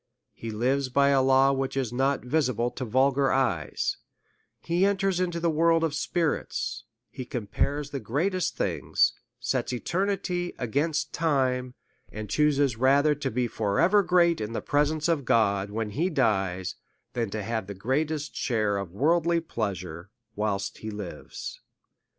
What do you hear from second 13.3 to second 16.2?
for ever great in the presence of God, when he